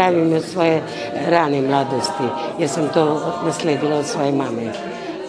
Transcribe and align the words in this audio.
pravim 0.00 0.32
od 0.32 0.44
svoje 0.44 0.82
rane 1.28 1.62
mladosti, 1.62 2.24
jer 2.58 2.68
sam 2.68 2.88
to 2.94 3.32
nasledila 3.44 3.96
od 3.96 4.06
svoje 4.06 4.32
mame. 4.32 4.72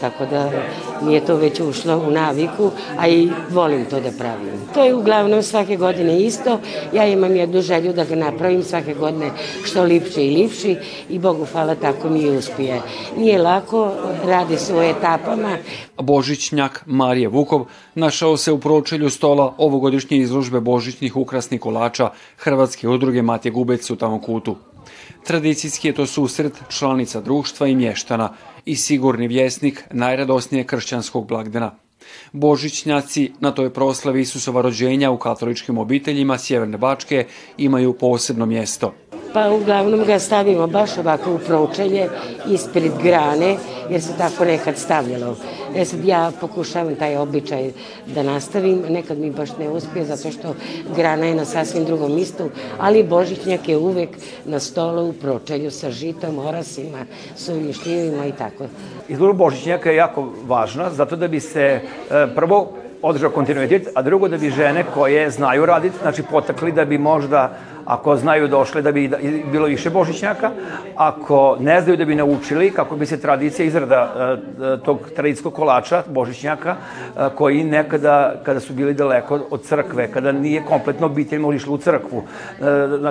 Tako 0.02 0.26
da 0.26 0.52
mi 1.02 1.14
je 1.14 1.26
to 1.26 1.36
već 1.36 1.60
ušlo 1.60 1.98
u 1.98 2.12
naviku, 2.12 2.72
a 2.98 3.08
i 3.08 3.30
volim 3.50 3.86
to 3.86 4.00
da 4.00 4.12
pravim. 4.18 4.62
To 4.74 4.84
je 4.84 4.96
uglavnom 4.96 5.44
svake 5.44 5.78
godine 5.78 6.22
isto. 6.22 6.60
Ja 6.94 7.06
imam 7.06 7.36
jednu 7.36 7.62
želju 7.62 7.94
da 7.94 8.06
ga 8.06 8.16
napravim 8.16 8.64
svake 8.64 8.94
godine 8.94 9.32
što 9.66 9.84
lipše 9.84 10.26
i 10.26 10.36
lipši 10.36 10.78
i 11.10 11.20
Bogu 11.20 11.46
hvala 11.52 11.76
tako 11.76 12.10
mi 12.10 12.20
i 12.20 12.38
uspije. 12.38 12.82
Nije 13.18 13.42
lako, 13.42 13.92
radi 14.26 14.58
se 14.58 14.76
u 14.76 14.82
etapama. 14.82 15.58
Božićnjak 15.98 16.84
Marije 16.86 17.28
Vukov 17.28 17.66
našao 17.96 18.38
se 18.38 18.52
u 18.52 18.60
pročelju 18.60 19.10
stola 19.10 19.54
ovogodišnje 19.58 20.18
izložbe 20.18 20.60
božićnih 20.60 21.16
ukrasnih 21.16 21.62
kolača 21.62 22.10
Hrvatske 22.38 22.88
udruge 22.88 23.22
Matje 23.22 23.52
Gubec 23.52 23.90
u 23.90 23.96
tamo 23.96 24.22
kutu. 24.22 24.56
Tradicijski 25.24 25.88
je 25.88 25.94
to 25.94 26.06
susret 26.06 26.54
članica 26.70 27.22
društva 27.22 27.68
i 27.68 27.76
mještana 27.76 28.30
i 28.66 28.76
sigurni 28.76 29.28
vjesnik 29.28 29.84
najradosnije 29.92 30.64
kršćanskog 30.64 31.28
blagdana. 31.28 31.72
Božićnjaci 32.32 33.32
na 33.40 33.52
toj 33.52 33.74
proslavi 33.74 34.22
Isusova 34.22 34.62
rođenja 34.62 35.12
u 35.12 35.18
katoličkim 35.18 35.78
obiteljima 35.78 36.38
Sjeverne 36.38 36.78
Bačke 36.78 37.26
imaju 37.58 37.94
posebno 37.94 38.46
mjesto. 38.46 38.94
Pa 39.34 39.50
uglavnom 39.50 40.04
ga 40.06 40.20
stavimo 40.20 40.68
baš 40.68 40.98
ovako 40.98 41.34
u 41.34 41.40
pročelje 41.40 42.10
ispred 42.50 42.92
grane, 43.04 43.58
jer 43.90 44.02
se 44.02 44.18
tako 44.18 44.46
nekad 44.46 44.78
stavljalo. 44.78 45.38
E 45.76 45.86
sad 45.86 46.06
ja 46.06 46.32
pokušavam 46.42 46.96
taj 46.96 47.18
običaj 47.18 47.72
da 48.16 48.24
nastavim, 48.24 48.84
nekad 48.90 49.18
mi 49.18 49.32
baš 49.32 49.50
ne 49.60 49.70
uspije 49.70 50.06
zato 50.06 50.32
što 50.32 50.56
grana 50.96 51.26
je 51.26 51.36
na 51.36 51.46
sasvim 51.46 51.86
drugom 51.86 52.16
mistu, 52.16 52.50
ali 52.80 53.04
božićnjak 53.04 53.70
je 53.70 53.78
uvek 53.78 54.10
na 54.46 54.60
stolu 54.60 55.10
u 55.10 55.14
pročelju 55.14 55.72
sa 55.72 55.92
žitom, 55.92 56.40
orasima, 56.40 57.06
suvim 57.36 57.74
šljivima 57.74 58.26
i 58.26 58.32
tako. 58.32 58.66
Izbor 59.08 59.34
božićnjaka 59.34 59.90
je 59.90 59.96
jako 59.96 60.34
važna, 60.48 60.90
zato 60.90 61.16
da 61.16 61.28
bi 61.28 61.40
se 61.40 61.62
e, 61.62 61.82
prvo 62.36 62.72
održao 63.02 63.30
kontinuitet, 63.30 63.88
a 63.96 64.02
drugo 64.02 64.28
da 64.28 64.38
bi 64.38 64.50
žene 64.50 64.86
koje 64.94 65.30
znaju 65.30 65.66
raditi, 65.66 65.98
znači 66.02 66.24
potakli 66.24 66.72
da 66.72 66.86
bi 66.86 66.98
možda 66.98 67.58
ako 67.86 68.16
znaju 68.16 68.48
došle 68.48 68.82
da 68.82 68.92
bi 68.92 69.12
bilo 69.52 69.66
više 69.66 69.90
božićnjaka, 69.90 70.52
ako 70.96 71.58
ne 71.60 71.82
znaju 71.82 71.98
da 71.98 72.06
bi 72.06 72.16
naučili 72.16 72.72
kako 72.72 72.96
bi 72.96 73.06
se 73.06 73.22
tradicija 73.22 73.66
izrada 73.66 74.14
e, 74.14 74.78
tog 74.86 75.00
tradicijskog 75.16 75.54
kolača, 75.54 76.04
božićnjaka, 76.08 76.76
e, 76.76 77.30
koji 77.36 77.64
nekada, 77.64 78.34
kada 78.44 78.60
su 78.60 78.74
bili 78.74 78.94
daleko 78.94 79.40
od 79.50 79.64
crkve, 79.64 80.12
kada 80.12 80.32
nije 80.32 80.66
kompletno 80.66 81.06
obitelj 81.06 81.40
mogli 81.40 81.56
išli 81.56 81.74
u 81.74 81.78
crkvu, 81.78 82.24
e, 82.24 82.64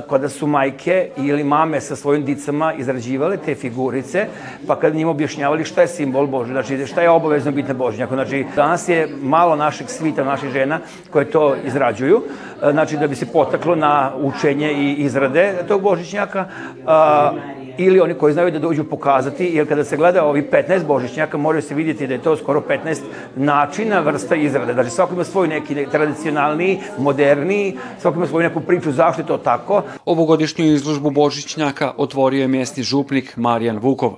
kada 0.09 0.29
su 0.29 0.47
majke 0.47 1.11
ili 1.17 1.45
mame 1.45 1.81
sa 1.81 1.97
svojim 1.97 2.25
dicama 2.25 2.73
izrađivale 2.75 3.37
te 3.37 3.55
figurice, 3.55 4.27
pa 4.67 4.77
kada 4.77 4.97
njim 4.97 5.09
objašnjavali 5.09 5.65
šta 5.65 5.81
je 5.81 5.89
simbol 5.89 6.27
Bože, 6.27 6.53
znači 6.53 6.87
šta 6.87 7.03
je 7.03 7.11
obavezno 7.11 7.53
biti 7.53 7.69
na 7.69 7.75
božićnjaku. 7.75 8.15
Znači, 8.15 8.47
danas 8.57 8.89
je 8.89 9.09
malo 9.23 9.57
naših 9.57 9.89
svita, 9.89 10.25
naših 10.25 10.51
žena 10.51 10.79
koje 11.11 11.31
to 11.31 11.57
izrađuju, 11.65 12.23
znači 12.71 12.97
da 12.97 13.07
bi 13.07 13.17
se 13.17 13.27
potaklo 13.33 13.75
na 13.75 14.13
učenje 14.17 14.60
i 14.69 14.95
izrade 14.95 15.55
tog 15.69 15.83
božićnjaka, 15.83 16.49
a, 16.87 17.33
ili 17.79 18.01
oni 18.01 18.15
koji 18.15 18.33
znaju 18.33 18.51
da 18.51 18.59
dođu 18.59 18.85
pokazati, 18.85 19.51
jer 19.53 19.69
kada 19.69 19.85
se 19.85 19.97
gleda 19.97 20.25
ovih 20.25 20.45
15 20.53 20.87
božićnjaka, 20.87 21.37
može 21.37 21.63
se 21.63 21.75
vidjeti 21.75 22.07
da 22.07 22.15
je 22.15 22.23
to 22.23 22.37
skoro 22.37 22.63
15 22.69 23.01
načina 23.37 24.01
vrsta 24.01 24.37
izrade. 24.37 24.73
Znači, 24.73 24.91
svako 24.91 25.15
ima 25.15 25.25
svoj 25.25 25.49
neki 25.49 25.87
tradicionalni, 25.93 26.81
moderni, 26.99 27.79
svako 28.01 28.17
ima 28.17 28.27
svoju 28.27 28.49
neku 28.49 28.61
priču 28.61 28.93
zašto 28.93 29.23
je 29.23 29.27
to 29.27 29.39
tako. 29.39 29.83
Ovogodišnju 30.05 30.65
izložbu 30.65 31.11
božićnjaka 31.11 31.93
otvorio 31.97 32.41
je 32.41 32.49
mjesni 32.49 32.83
župnik 32.83 33.37
Marijan 33.37 33.79
Vukov. 33.79 34.13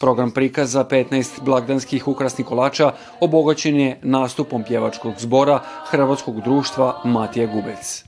Program 0.00 0.30
prikaza 0.30 0.84
15 0.84 1.42
blagdanskih 1.42 2.08
ukrasnih 2.08 2.46
kolača 2.46 2.92
obogaćen 3.20 3.80
je 3.80 3.98
nastupom 4.02 4.64
pjevačkog 4.64 5.14
zbora 5.18 5.60
Hrvatskog 5.90 6.40
društva 6.40 7.00
Matija 7.04 7.46
Gubec. 7.46 8.07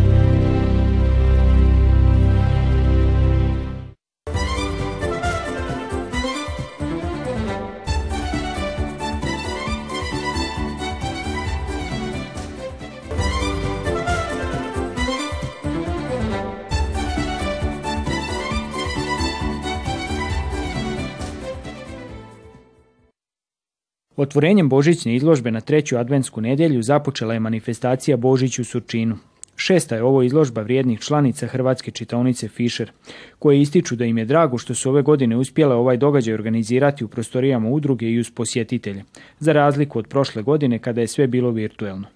Otvorenjem 24.21 24.69
Božićne 24.69 25.15
izložbe 25.15 25.51
na 25.51 25.61
treću 25.61 25.97
adventsku 25.97 26.41
nedjelju 26.41 26.81
započela 26.81 27.33
je 27.33 27.39
manifestacija 27.39 28.17
Božić 28.17 28.59
u 28.59 28.63
Surčinu. 28.63 29.17
Šesta 29.55 29.95
je 29.95 30.03
ovo 30.03 30.21
izložba 30.21 30.61
vrijednih 30.61 30.99
članica 30.99 31.47
Hrvatske 31.47 31.91
čitaonice 31.91 32.47
Fischer, 32.47 32.91
koje 33.39 33.61
ističu 33.61 33.95
da 33.95 34.05
im 34.05 34.17
je 34.17 34.25
drago 34.25 34.57
što 34.57 34.75
su 34.75 34.89
ove 34.89 35.01
godine 35.01 35.37
uspjele 35.37 35.75
ovaj 35.75 35.97
događaj 35.97 36.33
organizirati 36.33 37.03
u 37.03 37.07
prostorijama 37.07 37.69
udruge 37.69 38.05
i 38.05 38.19
uz 38.19 38.31
posjetitelje, 38.31 39.03
za 39.39 39.53
razliku 39.53 39.99
od 39.99 40.07
prošle 40.07 40.41
godine 40.41 40.79
kada 40.79 41.01
je 41.01 41.07
sve 41.07 41.27
bilo 41.27 41.51
virtuelno. 41.51 42.07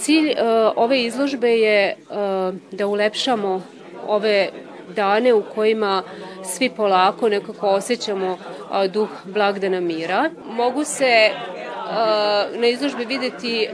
Cilj 0.00 0.28
uh, 0.28 0.36
ove 0.76 1.04
izložbe 1.04 1.48
je 1.48 1.96
uh, 1.96 2.78
da 2.78 2.86
ulepšamo 2.86 3.62
ove 4.06 4.48
dane 4.96 5.34
u 5.34 5.42
kojima 5.54 6.02
svi 6.44 6.70
polako 6.76 7.28
nekako 7.28 7.68
osjećamo 7.68 8.38
duh 8.92 9.08
blagdana 9.24 9.80
mira. 9.80 10.30
Mogu 10.46 10.84
se 10.84 11.30
na 12.56 12.66
izložbi 12.66 13.04
videti 13.04 13.68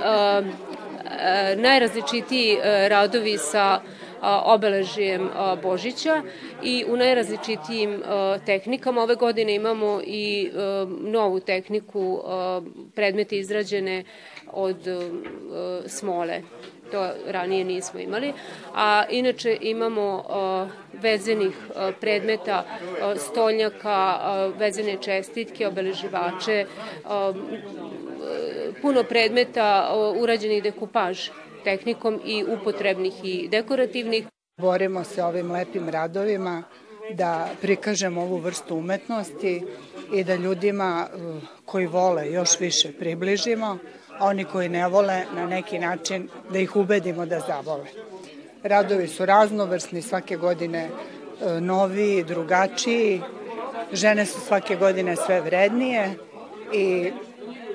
najrazličitiji 1.56 2.58
radovi 2.88 3.38
sa 3.38 3.80
obeležijem 4.44 5.30
Božića 5.62 6.22
i 6.62 6.84
u 6.88 6.96
najrazličitijim 6.96 8.02
tehnikama. 8.46 9.02
Ove 9.02 9.14
godine 9.14 9.54
imamo 9.54 10.00
i 10.04 10.50
novu 11.00 11.40
tehniku 11.40 12.22
predmete 12.94 13.38
izrađene 13.38 14.04
od 14.52 14.76
smole 15.86 16.42
to 16.90 17.10
ranije 17.26 17.64
nismo 17.64 18.00
imali. 18.00 18.32
A 18.74 19.04
inače 19.10 19.58
imamo 19.60 20.24
vezenih 20.92 21.56
predmeta, 22.00 22.64
stolnjaka, 23.16 24.18
vezene 24.58 24.96
čestitke, 25.02 25.66
obeleživače, 25.66 26.66
puno 28.82 29.04
predmeta 29.04 29.90
urađenih 30.20 30.62
dekupaž 30.62 31.28
tehnikom 31.64 32.20
i 32.24 32.44
upotrebnih 32.44 33.14
i 33.24 33.48
dekorativnih. 33.48 34.26
Borimo 34.60 35.04
se 35.04 35.22
ovim 35.22 35.50
lepim 35.50 35.88
radovima 35.88 36.62
da 37.12 37.48
prikažemo 37.60 38.22
ovu 38.22 38.36
vrstu 38.36 38.76
umetnosti 38.76 39.62
i 40.14 40.24
da 40.24 40.34
ljudima 40.34 41.06
koji 41.64 41.86
vole 41.86 42.32
još 42.32 42.60
više 42.60 42.92
približimo 42.98 43.78
oni 44.20 44.44
koji 44.44 44.68
ne 44.68 44.88
vole 44.88 45.24
na 45.34 45.46
neki 45.46 45.78
način 45.78 46.28
da 46.52 46.58
ih 46.58 46.76
ubedimo 46.76 47.26
da 47.26 47.40
zavole. 47.40 47.86
Radovi 48.62 49.08
su 49.08 49.26
raznovrsni, 49.26 50.02
svake 50.02 50.36
godine 50.36 50.88
e, 50.88 51.60
novi, 51.60 52.24
drugačiji, 52.28 53.20
žene 53.92 54.26
su 54.26 54.40
svake 54.40 54.76
godine 54.76 55.16
sve 55.16 55.40
vrednije 55.40 56.14
i 56.72 57.10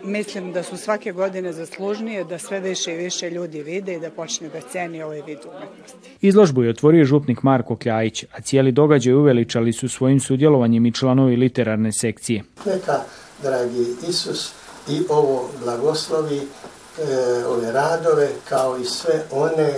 mislim 0.03 0.53
da 0.53 0.63
su 0.63 0.77
svake 0.77 1.11
godine 1.11 1.53
zaslužnije 1.53 2.23
da 2.23 2.37
sve 2.37 2.59
više 2.59 2.93
i 2.93 2.97
više 2.97 3.29
ljudi 3.29 3.63
vide 3.63 3.95
i 3.95 3.99
da 3.99 4.09
počne 4.09 4.49
da 4.49 4.61
ceni 4.61 5.01
ovaj 5.03 5.21
vid 5.21 5.37
umetnosti. 5.45 6.09
Izložbu 6.21 6.63
je 6.63 6.69
otvorio 6.69 7.05
župnik 7.05 7.43
Marko 7.43 7.75
Kljajić, 7.75 8.25
a 8.31 8.41
cijeli 8.41 8.71
događaj 8.71 9.13
uveličali 9.13 9.73
su 9.73 9.89
svojim 9.89 10.19
sudjelovanjem 10.19 10.85
i 10.85 10.93
članovi 10.93 11.35
literarne 11.35 11.91
sekcije. 11.91 12.43
Neka, 12.65 12.99
dragi 13.43 13.85
Isus, 14.09 14.53
i 14.89 15.03
ovo 15.09 15.49
blagoslovi 15.63 16.37
e, 16.37 17.45
ove 17.45 17.71
radove 17.71 18.29
kao 18.49 18.77
i 18.77 18.85
sve 18.85 19.23
one 19.31 19.73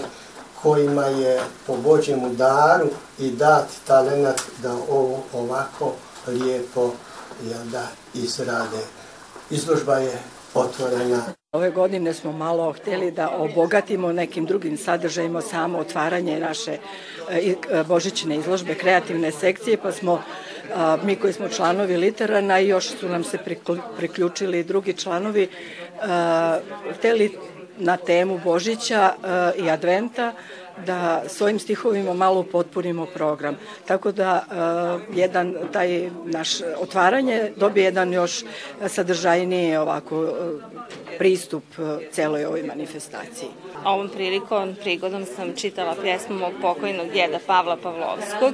kojima 0.62 1.06
je 1.06 1.40
po 1.68 1.78
Božjemu 1.78 2.30
daru 2.30 2.88
i 3.20 3.32
dat 3.32 3.68
talenat 3.88 4.42
da 4.64 4.74
ovo 4.74 5.24
ovako 5.34 5.94
lijepo 6.28 6.92
jel 7.44 7.64
da 7.72 7.88
izrade. 8.14 8.82
Izložba 9.50 9.98
je 9.98 10.20
otvorena 10.54 11.24
Ove 11.54 11.72
godine 11.72 12.14
smo 12.14 12.32
malo 12.32 12.74
hteli 12.74 13.12
da 13.12 13.30
obogatimo 13.30 14.12
nekim 14.12 14.46
drugim 14.46 14.78
sadržajima 14.78 15.42
samo 15.42 15.78
otvaranje 15.78 16.40
naše 16.40 16.78
e, 17.30 17.56
božićne 17.88 18.36
izložbe 18.36 18.76
kreativne 18.76 19.32
sekcije, 19.32 19.78
pa 19.78 19.92
smo 19.92 20.24
mi 21.04 21.16
koji 21.16 21.34
smo 21.34 21.48
članovi 21.50 21.98
Literana 21.98 22.60
i 22.60 22.68
još 22.68 22.90
su 22.90 23.10
nam 23.10 23.24
se 23.24 23.38
priključili 23.98 24.64
drugi 24.64 24.94
članovi, 24.94 25.50
hteli 26.94 27.38
na 27.78 27.98
temu 27.98 28.40
Božića 28.44 29.14
i 29.58 29.70
Adventa 29.70 30.34
da 30.86 31.24
svojim 31.28 31.60
stihovima 31.60 32.14
malo 32.14 32.44
potpunimo 32.44 33.06
program. 33.06 33.58
Tako 33.86 34.12
da 34.12 34.46
jedan 35.14 35.56
taj 35.74 36.10
naš 36.26 36.50
otvaranje 36.78 37.52
dobije 37.58 37.84
jedan 37.84 38.14
još 38.14 38.44
sadržajniji 38.88 39.78
ovako 39.78 40.34
pristup 41.18 41.64
celoj 42.12 42.46
ovoj 42.46 42.64
manifestaciji. 42.64 43.50
Ovom 43.86 44.10
prilikom, 44.10 44.76
prigodom 44.82 45.26
sam 45.26 45.56
čitala 45.56 45.96
pjesmu 46.02 46.36
mog 46.36 46.54
pokojnog 46.62 47.10
djeda 47.10 47.40
Pavla 47.48 47.78
Pavlovskog. 47.84 48.54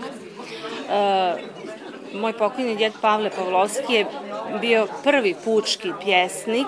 Moj 2.14 2.34
pokojni 2.34 2.76
djed 2.76 2.94
Pavle 3.02 3.30
Pavlovski 3.30 3.94
je 3.94 4.06
bio 4.62 4.88
prvi 5.04 5.36
pučki 5.46 5.92
pjesnik 6.04 6.68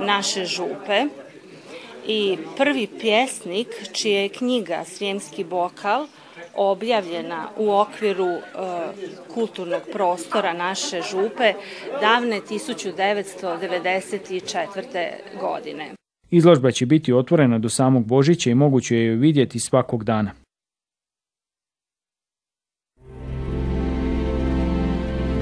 naše 0.00 0.44
župe 0.44 1.04
i 2.06 2.38
prvi 2.56 2.88
pjesnik 3.00 3.68
čija 3.92 4.20
je 4.20 4.28
knjiga 4.28 4.84
Srijemski 4.84 5.44
bokal 5.44 6.06
objavljena 6.54 7.48
u 7.56 7.72
okviru 7.72 8.26
e, 8.26 8.40
kulturnog 9.34 9.82
prostora 9.92 10.52
naše 10.52 11.02
župe 11.10 11.52
davne 12.00 12.40
1994. 12.50 15.10
godine. 15.40 15.90
Izložba 16.30 16.70
će 16.70 16.86
biti 16.86 17.12
otvorena 17.12 17.58
do 17.58 17.68
samog 17.68 18.06
Božića 18.06 18.50
i 18.50 18.54
moguće 18.54 18.96
je 18.96 19.14
vidjeti 19.14 19.60
svakog 19.60 20.04
dana. 20.04 20.45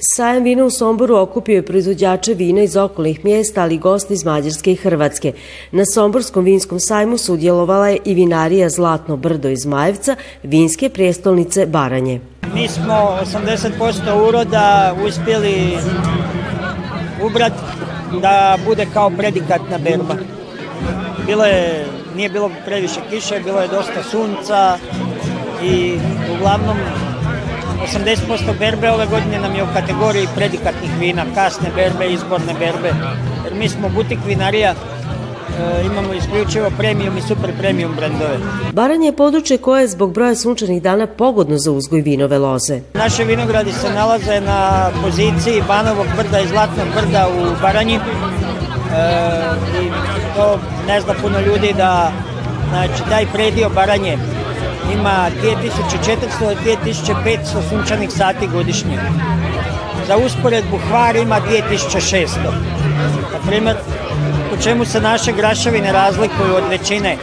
Sajam 0.00 0.42
vina 0.42 0.64
u 0.64 0.70
Somboru 0.70 1.16
okupio 1.16 1.54
je 1.54 1.66
proizvođače 1.66 2.34
vina 2.34 2.62
iz 2.62 2.76
okolnih 2.76 3.24
mjesta, 3.24 3.62
ali 3.62 3.74
i 3.74 3.78
gosti 3.78 4.14
iz 4.14 4.24
Mađarske 4.24 4.72
i 4.72 4.76
Hrvatske. 4.76 5.32
Na 5.72 5.84
Somborskom 5.94 6.44
vinskom 6.44 6.80
sajmu 6.80 7.18
sudjelovala 7.18 7.88
je 7.88 7.98
i 8.04 8.14
vinarija 8.14 8.68
Zlatno 8.68 9.16
brdo 9.16 9.48
iz 9.48 9.66
Majevca, 9.66 10.16
vinske 10.42 10.88
prijestolnice 10.88 11.66
Baranje. 11.66 12.20
Mi 12.54 12.68
smo 12.68 13.18
80% 13.22 14.28
uroda 14.28 14.96
uspjeli 15.06 15.78
ubrati 17.22 17.62
da 18.22 18.58
bude 18.66 18.86
kao 18.92 19.10
predikatna 19.10 19.78
berba. 19.78 20.14
Bilo 21.26 21.44
je, 21.44 21.86
nije 22.16 22.28
bilo 22.28 22.50
previše 22.64 23.00
kiše, 23.10 23.40
bilo 23.44 23.60
je 23.60 23.68
dosta 23.68 24.02
sunca 24.02 24.78
i 25.62 25.98
uglavnom 26.36 26.76
80% 27.92 28.58
berbe 28.58 28.90
ove 28.90 29.06
godine 29.06 29.38
nam 29.38 29.54
je 29.54 29.62
u 29.62 29.66
kategoriji 29.74 30.26
predikatnih 30.34 30.90
vina, 31.00 31.24
kasne 31.34 31.68
berbe, 31.74 32.06
izborne 32.06 32.54
berbe. 32.58 32.92
Jer 33.44 33.54
mi 33.54 33.68
smo 33.68 33.88
butik 33.88 34.18
vinarija, 34.26 34.70
e, 34.70 35.86
imamo 35.86 36.14
isključivo 36.14 36.70
premium 36.78 37.18
i 37.18 37.22
super 37.22 37.50
premium 37.58 37.94
brendove. 37.96 38.38
Baranje 38.72 39.06
je 39.06 39.16
područje 39.16 39.58
koje 39.58 39.80
je 39.80 39.88
zbog 39.88 40.12
broja 40.12 40.34
sunčanih 40.34 40.82
dana 40.82 41.06
pogodno 41.06 41.58
za 41.58 41.72
uzgoj 41.72 42.00
vinove 42.00 42.38
loze. 42.38 42.80
Naše 42.94 43.24
vinogradi 43.24 43.72
se 43.72 43.90
nalaze 43.94 44.40
na 44.40 44.90
poziciji 45.02 45.62
Banovog 45.68 46.06
brda 46.16 46.40
i 46.40 46.48
Zlatnog 46.48 46.86
brda 46.94 47.28
u 47.28 47.62
Baranji. 47.62 47.94
E, 47.94 48.00
I 49.82 49.90
to 50.36 50.58
ne 50.86 51.00
zna 51.00 51.14
puno 51.22 51.40
ljudi 51.40 51.74
da 51.76 52.12
znači, 52.70 53.02
taj 53.10 53.26
predio 53.32 53.68
Baranje 53.68 54.18
ima 54.92 55.30
2400 55.42 56.40
do 56.40 56.46
2500 56.64 57.68
sunčanih 57.70 58.10
sati 58.10 58.46
godišnje. 58.46 58.98
Za 60.06 60.16
usporedbu 60.16 60.78
Hvar 60.88 61.16
ima 61.16 61.40
2600. 61.40 62.26
Na 63.32 63.38
primjer, 63.46 63.76
po 64.50 64.62
čemu 64.62 64.84
se 64.84 65.00
naše 65.00 65.32
graševine 65.32 65.92
razlikuju 65.92 66.54
od 66.56 66.64
većine? 66.70 67.16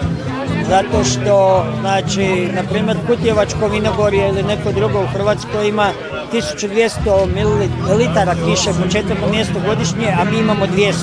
Zato 0.69 1.03
što, 1.03 1.65
znači, 1.81 2.47
na 2.55 2.63
primjer, 2.63 2.97
Kutjevačko 3.07 3.67
vinogorje 3.67 4.29
ili 4.29 4.43
neko 4.43 4.71
drugo 4.71 5.01
u 5.01 5.07
Hrvatskoj 5.07 5.67
ima 5.67 5.89
1200 6.33 7.25
ml 7.25 7.63
kiše 8.45 8.69
po 8.81 8.89
četvrtom 8.91 9.31
mjestu 9.31 9.59
godišnje, 9.65 10.07
a 10.19 10.23
mi 10.23 10.37
imamo 10.37 10.65
200. 10.65 10.93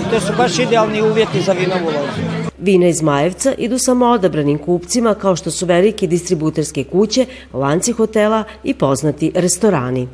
I 0.00 0.10
to 0.10 0.20
su 0.20 0.32
baš 0.36 0.58
idealni 0.58 1.02
uvjeti 1.02 1.42
za 1.42 1.52
vinovu 1.52 1.86
lozu. 1.86 2.45
Vina 2.58 2.88
iz 2.88 3.02
Majevca 3.02 3.54
idu 3.58 3.78
samo 3.78 4.06
odabranim 4.06 4.58
kupcima 4.58 5.14
kao 5.14 5.36
što 5.36 5.50
su 5.50 5.66
velike 5.66 6.06
distributerske 6.06 6.84
kuće, 6.84 7.26
lanci 7.52 7.92
hotela 7.92 8.44
i 8.64 8.74
poznati 8.74 9.32
restorani. 9.34 10.08